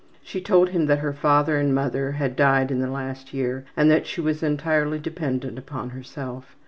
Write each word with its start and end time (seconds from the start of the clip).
She 0.23 0.41
told 0.41 0.69
him 0.69 0.87
that 0.87 0.97
her 0.97 1.13
father 1.13 1.57
and 1.57 1.75
mother 1.75 2.13
had 2.13 2.35
died 2.35 2.71
in 2.71 2.79
the 2.79 2.89
last 2.89 3.35
year 3.35 3.65
and 3.77 3.91
that 3.91 4.07
she 4.07 4.19
was 4.19 4.41
entirely 4.41 4.97
dependent 4.97 5.59
upon 5.59 5.91
herself. 5.91 6.55